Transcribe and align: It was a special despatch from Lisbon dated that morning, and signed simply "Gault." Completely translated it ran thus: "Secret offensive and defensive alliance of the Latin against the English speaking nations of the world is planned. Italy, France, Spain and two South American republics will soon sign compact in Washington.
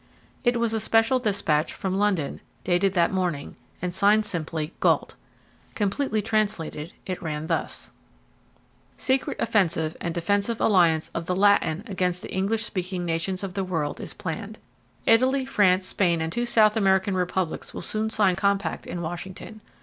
It 0.43 0.57
was 0.59 0.73
a 0.73 0.79
special 0.79 1.19
despatch 1.19 1.75
from 1.75 1.93
Lisbon 1.95 2.41
dated 2.63 2.93
that 2.93 3.13
morning, 3.13 3.55
and 3.83 3.93
signed 3.93 4.25
simply 4.25 4.73
"Gault." 4.79 5.13
Completely 5.75 6.23
translated 6.23 6.93
it 7.05 7.21
ran 7.21 7.45
thus: 7.45 7.91
"Secret 8.97 9.37
offensive 9.39 9.95
and 10.01 10.11
defensive 10.15 10.59
alliance 10.59 11.11
of 11.13 11.27
the 11.27 11.35
Latin 11.35 11.83
against 11.85 12.23
the 12.23 12.33
English 12.33 12.65
speaking 12.65 13.05
nations 13.05 13.43
of 13.43 13.53
the 13.53 13.63
world 13.63 13.99
is 13.99 14.15
planned. 14.15 14.57
Italy, 15.05 15.45
France, 15.45 15.85
Spain 15.85 16.19
and 16.19 16.33
two 16.33 16.47
South 16.47 16.75
American 16.75 17.13
republics 17.13 17.71
will 17.71 17.83
soon 17.83 18.09
sign 18.09 18.35
compact 18.35 18.87
in 18.87 19.03
Washington. 19.03 19.61